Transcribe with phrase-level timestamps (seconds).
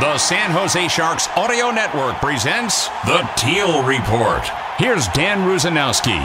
[0.00, 4.42] The San Jose Sharks Audio Network presents the Teal Report.
[4.78, 6.18] Here's Dan Rusanowsky.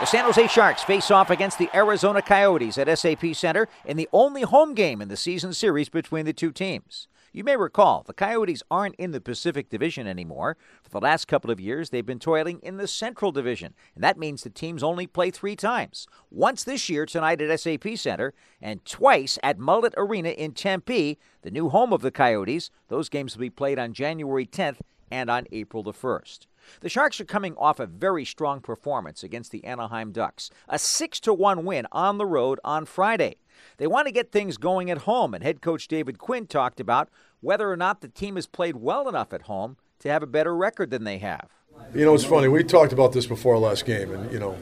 [0.00, 4.08] The San Jose Sharks face off against the Arizona Coyotes at SAP Center in the
[4.12, 7.06] only home game in the season series between the two teams.
[7.36, 10.56] You may recall the Coyotes aren't in the Pacific Division anymore.
[10.82, 14.16] For the last couple of years, they've been toiling in the Central Division, and that
[14.16, 16.06] means the teams only play three times.
[16.30, 21.50] Once this year tonight at SAP Center, and twice at Mullet Arena in Tempe, the
[21.50, 22.70] new home of the Coyotes.
[22.88, 26.46] Those games will be played on January 10th and on April the 1st.
[26.80, 31.20] The Sharks are coming off a very strong performance against the Anaheim Ducks, a 6
[31.20, 33.36] to 1 win on the road on Friday.
[33.78, 37.08] They want to get things going at home, and head coach David Quinn talked about
[37.40, 40.54] whether or not the team has played well enough at home to have a better
[40.54, 41.48] record than they have.
[41.94, 42.48] You know, it's funny.
[42.48, 44.56] We talked about this before last game, and you know,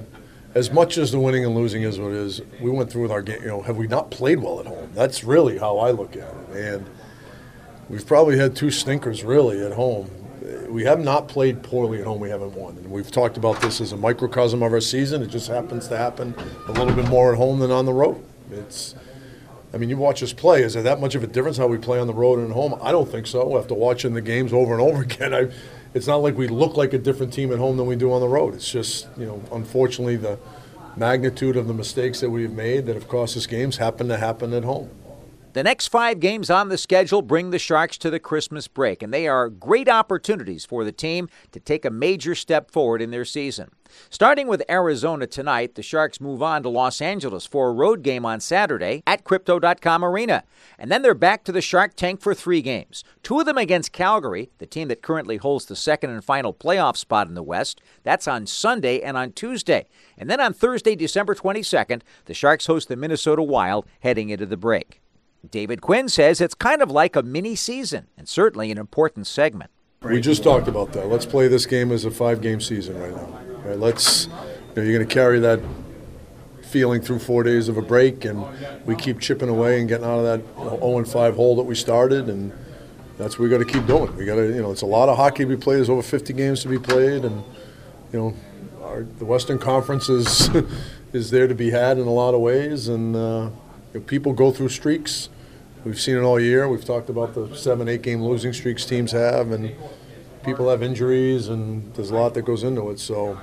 [0.55, 3.11] as much as the winning and losing is what it is, we went through with
[3.11, 3.43] our game.
[3.43, 4.91] You know, have we not played well at home?
[4.95, 6.87] That's really how I look at it, and
[7.89, 10.11] we've probably had two stinkers really at home.
[10.69, 12.21] We have not played poorly at home.
[12.21, 15.23] We haven't won, and we've talked about this as a microcosm of our season.
[15.23, 16.35] It just happens to happen
[16.69, 18.23] a little bit more at home than on the road.
[18.51, 18.95] It's
[19.75, 20.63] I mean, you watch us play.
[20.63, 22.55] Is there that much of a difference how we play on the road and at
[22.55, 22.79] home?
[22.81, 23.59] I don't think so.
[23.59, 25.51] After watching the games over and over again, I,
[25.95, 28.21] it's not like we look like a different team at home than we do on
[28.21, 28.55] the road.
[28.55, 30.39] It's just, you know, unfortunately, the
[30.97, 34.53] magnitude of the mistakes that we've made that have cost us games happen to happen
[34.53, 34.91] at home.
[35.55, 39.15] The next five games on the schedule bring the Sharks to the Christmas break, and
[39.15, 43.25] they are great opportunities for the team to take a major step forward in their
[43.25, 43.71] season.
[44.11, 48.27] Starting with Arizona tonight, the Sharks move on to Los Angeles for a road game
[48.27, 50.43] on Saturday at Crypto.com Arena.
[50.77, 53.05] And then they're back to the Shark Tank for three games.
[53.23, 56.97] Two of them against Calgary, the team that currently holds the second and final playoff
[56.97, 57.81] spot in the West.
[58.03, 59.87] That's on Sunday and on Tuesday.
[60.19, 64.57] And then on Thursday, December 22nd, the Sharks host the Minnesota Wild heading into the
[64.57, 65.01] break.
[65.51, 69.71] David Quinn says it's kind of like a mini season and certainly an important segment.
[70.03, 71.09] We just talked about that.
[71.09, 73.41] Let's play this game as a five game season right now.
[73.65, 74.33] Right, let's, you
[74.77, 75.61] know, you're going to carry that
[76.63, 78.45] feeling through four days of a break, and
[78.85, 81.63] we keep chipping away and getting out of that you know, 0 5 hole that
[81.63, 82.53] we started, and
[83.17, 84.15] that's what we got to keep doing.
[84.17, 85.77] We got to, you know, it's a lot of hockey to be played.
[85.77, 87.43] There's over 50 games to be played, and
[88.13, 88.35] you know,
[88.83, 90.51] our, the Western Conference is
[91.13, 93.51] is there to be had in a lot of ways, and uh,
[93.95, 95.29] you know, people go through streaks.
[95.85, 96.67] We've seen it all year.
[96.69, 99.75] We've talked about the seven, eight game losing streaks teams have, and
[100.43, 102.99] people have injuries, and there's a lot that goes into it.
[102.99, 103.39] So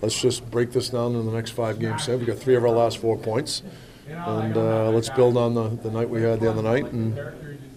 [0.00, 2.08] let's just break this down in the next five games.
[2.08, 3.62] We've got three of our last four points,
[4.08, 7.14] and uh, let's build on the, the night we had the other night, and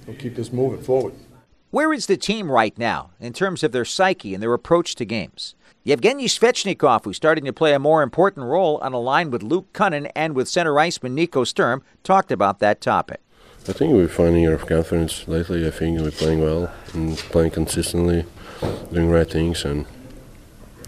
[0.08, 1.14] we'll keep this moving forward.
[1.72, 5.04] Where is the team right now in terms of their psyche and their approach to
[5.04, 5.56] games?
[5.84, 9.74] Yevgeny Svechnikov, who's starting to play a more important role on a line with Luke
[9.74, 13.20] Kunin and with center iceman Nico Sturm, talked about that topic.
[13.68, 15.66] I think we're finding our confidence lately.
[15.66, 18.24] I think we're playing well and playing consistently,
[18.94, 19.88] doing right things, and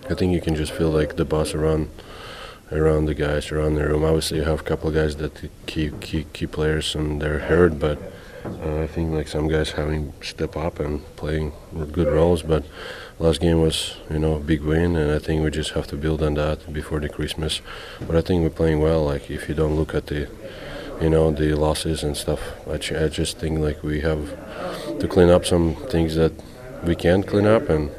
[0.08, 1.90] I think you can just feel like the boss around
[2.72, 4.04] around the guys around the room.
[4.04, 7.80] Obviously, you have a couple of guys that key key key players and they're hurt,
[7.80, 7.98] but
[8.46, 11.54] uh, I think like some guys having step up and playing
[11.92, 12.44] good roles.
[12.44, 12.64] But
[13.18, 15.98] last game was you know a big win, and I think we just have to
[15.98, 17.60] build on that before the Christmas.
[18.06, 19.04] But I think we're playing well.
[19.04, 20.30] Like if you don't look at the
[21.02, 22.42] you know the losses and stuff.
[22.68, 24.38] I, I just think like we have
[25.00, 26.34] to clean up some things that
[26.84, 27.92] we can clean up, and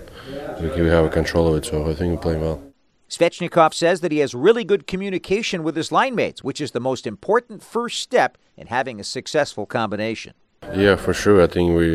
[0.60, 1.66] we, we have a control of it.
[1.66, 2.62] So I think we're playing well.
[3.08, 6.80] Svechnikov says that he has really good communication with his line mates, which is the
[6.80, 10.34] most important first step in having a successful combination.
[10.74, 11.40] Yeah, for sure.
[11.40, 11.92] I think we,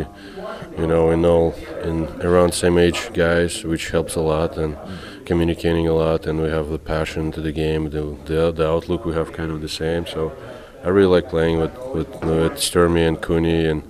[0.77, 4.75] you know, we know in around same age guys, which helps a lot, and
[5.25, 7.91] communicating a lot, and we have the passion to the game.
[7.91, 10.07] The the, the outlook we have kind of the same.
[10.07, 10.35] So
[10.83, 13.83] I really like playing with with, with Sturmy and Cooney and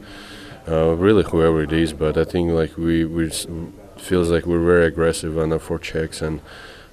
[0.68, 1.94] uh, really whoever it is.
[1.94, 3.30] But I think like we we
[3.98, 6.42] feels like we're very aggressive on our forechecks and.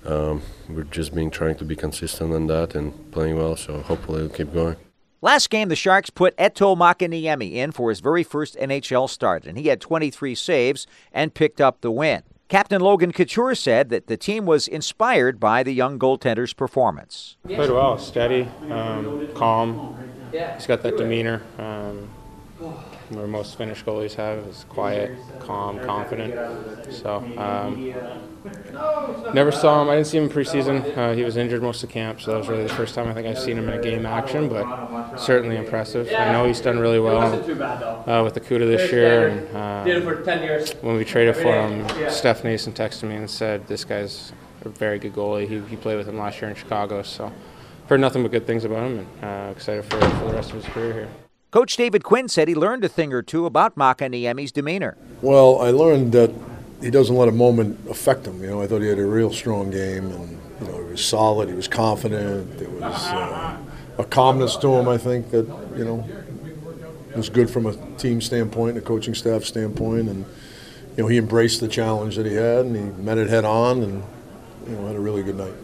[0.02, 4.25] Um, we're just being trying to be consistent on that and playing well, so hopefully
[4.25, 4.76] it'll keep going.
[5.23, 9.58] Last game, the Sharks put Eetu Makiniemi in for his very first NHL start, and
[9.58, 12.23] he had 23 saves and picked up the win.
[12.50, 17.37] Captain Logan Couture said that the team was inspired by the young goaltender's performance.
[17.47, 19.97] Played well, steady, um, calm.
[20.32, 21.43] He's got that demeanor.
[21.58, 22.11] Um,
[23.11, 26.35] where most Finnish goalies have is quiet, calm, confident.
[26.93, 27.95] So um,
[29.35, 29.89] never saw him.
[29.89, 30.97] I didn't see him in preseason.
[30.97, 33.09] Uh, he was injured most of the camp, so that was really the first time
[33.09, 34.49] I think I've seen him in a game action.
[34.49, 36.09] But certainly impressive.
[36.12, 37.21] I know he's done really well
[38.09, 39.29] uh, with the Cuda this year.
[39.29, 39.85] And, uh,
[40.83, 44.33] when we traded for him, Stefan Noesen texted me and said, "This guy's
[44.65, 45.49] a very good goalie.
[45.49, 47.33] He, he played with him last year in Chicago, so."
[47.89, 50.62] Heard nothing but good things about him, and uh, excited for, for the rest of
[50.62, 51.09] his career here.
[51.50, 54.97] Coach David Quinn said he learned a thing or two about Makiniemi's demeanor.
[55.20, 56.32] Well, I learned that
[56.81, 58.41] he doesn't let a moment affect him.
[58.41, 61.05] You know, I thought he had a real strong game, and you know, he was
[61.05, 61.49] solid.
[61.49, 62.58] He was confident.
[62.58, 63.58] There was uh,
[63.99, 64.88] a calmness to him.
[64.88, 66.08] I think that you know
[67.17, 70.25] was good from a team standpoint, a coaching staff standpoint, and
[70.97, 73.82] you know, he embraced the challenge that he had, and he met it head on,
[73.82, 74.05] and
[74.67, 75.55] you know, had a really good night.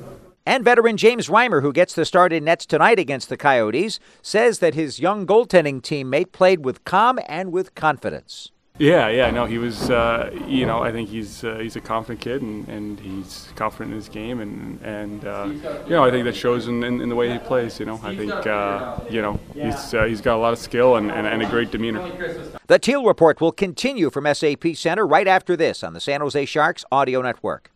[0.47, 4.61] And veteran James Reimer, who gets the start in nets tonight against the Coyotes, says
[4.61, 8.53] that his young goaltending teammate played with calm and with confidence.
[8.79, 9.91] Yeah, yeah, no, he was.
[9.91, 13.93] Uh, you know, I think he's uh, he's a confident kid, and, and he's confident
[13.93, 15.49] in his game, and and uh,
[15.85, 17.81] you know, I think that shows in, in, in, the way he plays.
[17.81, 20.97] You know, I think uh, you know he's uh, he's got a lot of skill
[20.97, 22.07] and, and, and a great demeanor.
[22.67, 26.45] The Teal Report will continue from SAP Center right after this on the San Jose
[26.45, 27.71] Sharks Audio Network.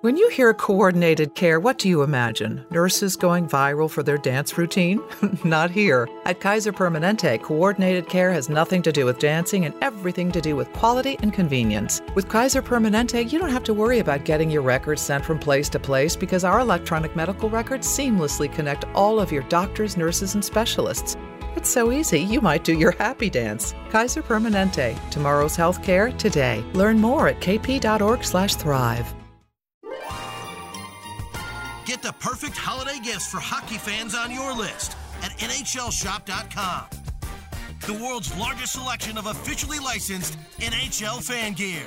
[0.00, 2.64] When you hear coordinated care, what do you imagine?
[2.70, 5.02] Nurses going viral for their dance routine?
[5.44, 6.08] Not here.
[6.24, 10.54] At Kaiser Permanente, coordinated care has nothing to do with dancing and everything to do
[10.54, 12.00] with quality and convenience.
[12.14, 15.68] With Kaiser Permanente, you don't have to worry about getting your records sent from place
[15.70, 20.44] to place because our electronic medical records seamlessly connect all of your doctors, nurses, and
[20.44, 21.16] specialists.
[21.56, 23.74] It's so easy, you might do your happy dance.
[23.90, 26.62] Kaiser Permanente, tomorrow's healthcare today.
[26.72, 29.17] Learn more at kp.org/thrive.
[31.98, 36.84] Get the perfect holiday gifts for hockey fans on your list at NHLShop.com.
[37.86, 41.82] The world's largest selection of officially licensed NHL fan gear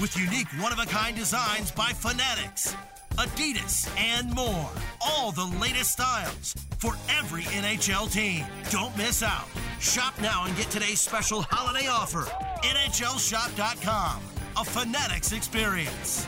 [0.00, 2.74] with unique one of a kind designs by Fanatics,
[3.12, 4.68] Adidas, and more.
[5.00, 8.44] All the latest styles for every NHL team.
[8.70, 9.46] Don't miss out.
[9.78, 12.24] Shop now and get today's special holiday offer.
[12.64, 14.22] NHLShop.com.
[14.56, 16.26] A Fanatics experience.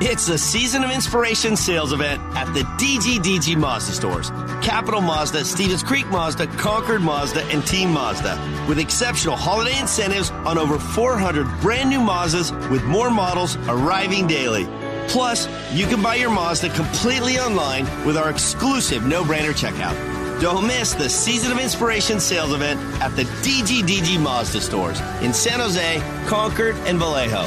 [0.00, 4.30] It's the Season of Inspiration sales event at the DGDG Mazda stores.
[4.60, 8.36] Capital Mazda, Stevens Creek Mazda, Concord Mazda, and Team Mazda.
[8.68, 14.66] With exceptional holiday incentives on over 400 brand new Mazdas with more models arriving daily.
[15.06, 19.94] Plus, you can buy your Mazda completely online with our exclusive no-brainer checkout.
[20.40, 25.60] Don't miss the Season of Inspiration sales event at the DGDG Mazda stores in San
[25.60, 27.46] Jose, Concord, and Vallejo.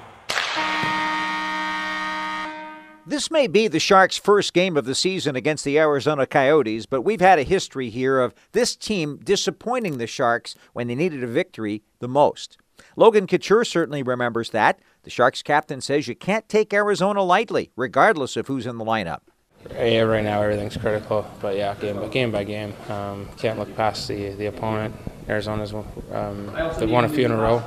[3.11, 7.01] This may be the Sharks' first game of the season against the Arizona Coyotes, but
[7.01, 11.27] we've had a history here of this team disappointing the Sharks when they needed a
[11.27, 12.57] victory the most.
[12.95, 14.79] Logan Couture certainly remembers that.
[15.03, 19.23] The Sharks captain says you can't take Arizona lightly, regardless of who's in the lineup.
[19.69, 23.75] Yeah, right now everything's critical, but yeah, game by game by game, um, can't look
[23.75, 24.95] past the the opponent.
[25.29, 27.63] Arizona's um, they've won a few in a row,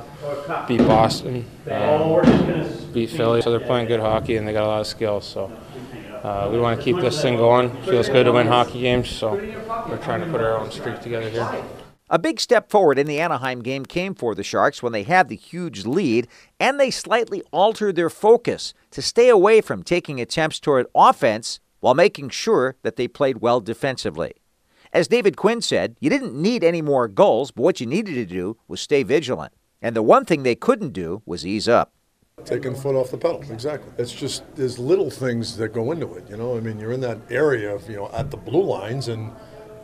[0.67, 4.81] beat Boston, um, beat Philly, so they're playing good hockey and they got a lot
[4.81, 5.25] of skills.
[5.25, 5.51] So
[6.23, 7.69] uh, we want to keep this thing going.
[7.83, 11.29] Feels good to win hockey games, so we're trying to put our own streak together
[11.29, 11.63] here.
[12.07, 15.27] A big step forward in the Anaheim game came for the Sharks when they had
[15.27, 16.27] the huge lead,
[16.59, 21.93] and they slightly altered their focus to stay away from taking attempts toward offense while
[21.93, 24.33] making sure that they played well defensively.
[24.91, 28.25] As David Quinn said, you didn't need any more goals, but what you needed to
[28.25, 29.53] do was stay vigilant.
[29.83, 31.93] And the one thing they couldn't do was ease up.
[32.43, 33.91] Taking the foot off the pedal, exactly.
[33.99, 36.27] It's just there's little things that go into it.
[36.27, 39.07] You know, I mean, you're in that area of you know at the blue lines,
[39.07, 39.31] and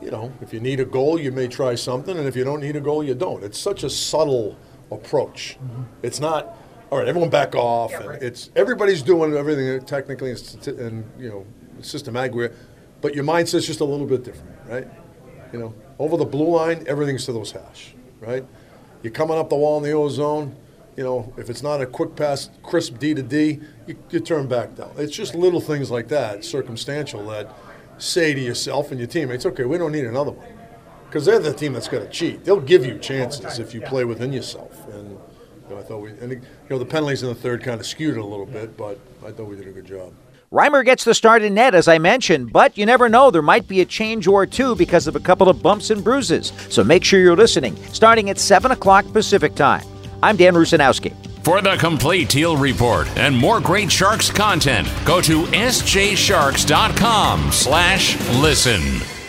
[0.01, 2.61] you know if you need a goal, you may try something, and if you don't
[2.61, 3.43] need a goal, you don't.
[3.43, 4.57] It's such a subtle
[4.89, 5.59] approach.
[5.63, 5.83] Mm-hmm.
[6.01, 6.57] It's not
[6.89, 7.07] all right.
[7.07, 8.23] Everyone back off, yeah, right.
[8.23, 11.45] it's everybody's doing everything technically and, and you know
[11.83, 12.51] systematic,
[13.01, 14.87] but your mindset's just a little bit different, right?
[15.53, 18.45] You know, over the blue line, everything's to those hash, right?
[19.03, 20.55] You're coming up the wall in the ozone,
[20.95, 24.47] you know, if it's not a quick pass, crisp D to D, you, you turn
[24.47, 24.91] back down.
[24.97, 27.49] It's just little things like that, circumstantial, that
[27.97, 30.47] say to yourself and your teammates, okay, we don't need another one.
[31.07, 32.45] because they're the team that's going to cheat.
[32.45, 34.87] They'll give you chances if you play within yourself.
[34.93, 35.19] And you
[35.69, 38.15] know, I thought we, and you know, the penalties in the third kind of skewed
[38.15, 40.13] it a little bit, but I thought we did a good job.
[40.51, 43.31] Reimer gets the start in net, as I mentioned, but you never know.
[43.31, 46.51] There might be a change or two because of a couple of bumps and bruises.
[46.67, 49.85] So make sure you're listening, starting at 7 o'clock Pacific time.
[50.21, 51.13] I'm Dan Rusanowsky.
[51.45, 59.20] For the complete Teal Report and more great Sharks content, go to sjsharks.com slash listen.